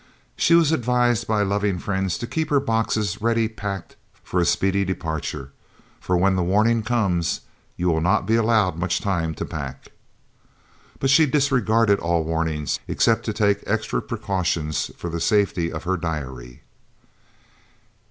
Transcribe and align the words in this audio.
She 0.35 0.55
was 0.55 0.71
advised 0.71 1.27
by 1.27 1.43
loving 1.43 1.77
friends 1.77 2.17
to 2.17 2.25
keep 2.25 2.49
her 2.49 2.59
boxes 2.59 3.21
ready 3.21 3.47
packed 3.47 3.97
for 4.23 4.39
a 4.41 4.45
speedy 4.45 4.83
departure, 4.83 5.51
"for 5.99 6.17
when 6.17 6.35
the 6.35 6.41
warning 6.41 6.81
comes 6.81 7.41
you 7.77 7.89
will 7.89 8.01
not 8.01 8.25
be 8.25 8.35
allowed 8.35 8.75
much 8.79 8.99
time 8.99 9.35
to 9.35 9.45
pack." 9.45 9.91
But 10.99 11.11
she 11.11 11.27
disregarded 11.27 11.99
all 11.99 12.23
warnings, 12.23 12.79
except 12.87 13.25
to 13.25 13.33
take 13.33 13.61
extra 13.67 14.01
precautions 14.01 14.89
for 14.97 15.07
the 15.07 15.21
safety 15.21 15.71
of 15.71 15.83
her 15.83 15.97
diary. 15.97 16.63